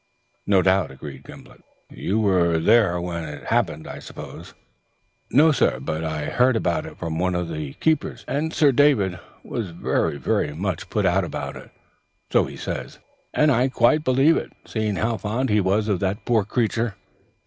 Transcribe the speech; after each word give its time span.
"No 0.47 0.63
doubt," 0.63 0.89
agreed 0.89 1.23
Gimblet. 1.23 1.61
"You 1.91 2.19
weren't 2.19 2.65
there 2.65 2.99
when 2.99 3.23
it 3.23 3.43
happened, 3.43 3.85
I 3.85 3.99
suppose?" 3.99 4.55
"No, 5.29 5.51
sir, 5.51 5.79
but 5.79 6.03
I 6.03 6.25
heard 6.25 6.55
about 6.55 6.87
it 6.87 6.97
from 6.97 7.19
one 7.19 7.35
of 7.35 7.49
the 7.49 7.73
keepers, 7.73 8.25
and 8.27 8.51
Sir 8.51 8.71
David 8.71 9.19
was 9.43 9.69
very 9.69 10.55
much 10.55 10.89
put 10.89 11.05
out 11.05 11.23
about 11.23 11.55
it, 11.55 11.69
so 12.31 12.45
he 12.45 12.57
says; 12.57 12.97
and 13.31 13.51
I 13.51 13.67
quite 13.69 14.03
believe 14.03 14.37
it, 14.37 14.51
seeing 14.65 14.95
how 14.95 15.17
fond 15.17 15.49
he 15.51 15.61
was 15.61 15.87
of 15.87 15.99
the 15.99 16.17
poor 16.25 16.45
creature. 16.45 16.95